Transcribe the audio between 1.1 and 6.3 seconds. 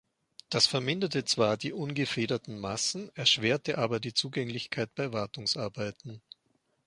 zwar die ungefederten Massen, erschwerte aber die Zugänglichkeit bei Wartungsarbeiten.